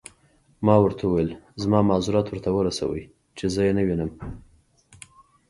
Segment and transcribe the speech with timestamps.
[0.65, 1.29] ما ورته وویل:
[1.61, 3.03] زما معذرت ورته ورسوئ،
[3.37, 4.11] چې زه يې نه وینم.